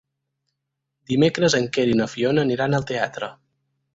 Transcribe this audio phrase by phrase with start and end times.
[1.11, 3.33] Dimecres en Quer i na Fiona aniran al teatre.